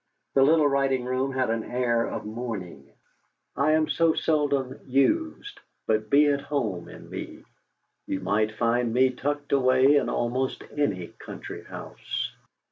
The 0.33 0.41
little 0.41 0.67
writing 0.67 1.05
room 1.05 1.31
had 1.31 1.51
an 1.51 1.63
air 1.63 2.07
of 2.07 2.25
mourning: 2.25 2.91
"I 3.55 3.73
am 3.73 3.87
so 3.87 4.15
seldom 4.15 4.79
used; 4.87 5.59
but 5.85 6.09
be 6.09 6.25
at 6.25 6.41
home 6.41 6.89
in 6.89 7.07
me; 7.07 7.43
you 8.07 8.19
might 8.19 8.53
find 8.57 8.95
me 8.95 9.11
tucked 9.11 9.51
away 9.51 9.97
in 9.97 10.09
almost 10.09 10.63
any 10.75 11.09
country 11.19 11.63
house!" 11.65 12.31